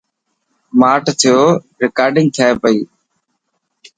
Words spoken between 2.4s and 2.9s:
پئي.